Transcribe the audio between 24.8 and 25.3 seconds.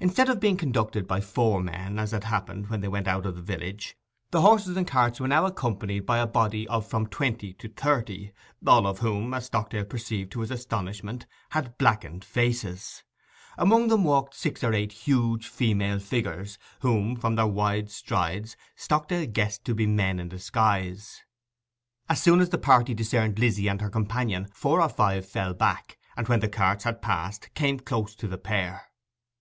or five